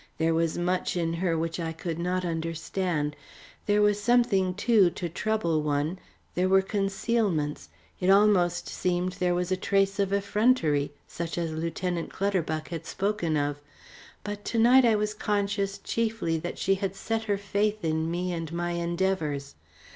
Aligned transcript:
There 0.17 0.33
was 0.33 0.57
much 0.57 0.97
in 0.97 1.13
her 1.13 1.37
which 1.37 1.59
I 1.59 1.71
could 1.73 1.99
not 1.99 2.25
understand. 2.25 3.15
There 3.67 3.83
was 3.83 4.01
something, 4.01 4.55
too, 4.55 4.89
to 4.89 5.09
trouble 5.09 5.61
one, 5.61 5.99
there 6.33 6.49
were 6.49 6.63
concealments, 6.63 7.69
it 7.99 8.09
almost 8.09 8.67
seemed 8.67 9.11
there 9.11 9.35
was 9.35 9.51
a 9.51 9.55
trace 9.57 9.99
of 9.99 10.11
effrontery 10.11 10.91
such 11.07 11.37
as 11.37 11.51
Lieutenant 11.51 12.11
Clutterbuck 12.11 12.69
had 12.69 12.87
spoken 12.87 13.37
of; 13.37 13.61
but 14.23 14.43
to 14.45 14.57
night 14.57 14.85
I 14.85 14.95
was 14.95 15.13
conscious 15.13 15.77
chiefly 15.77 16.39
that 16.39 16.57
she 16.57 16.81
set 16.93 17.25
her 17.25 17.37
faith 17.37 17.85
in 17.85 18.09
me 18.09 18.33
and 18.33 18.51
my 18.51 18.71
endeavours. 18.71 19.53